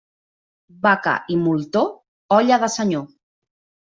[0.85, 1.83] Vaca i moltó,
[2.39, 3.07] olla de senyor.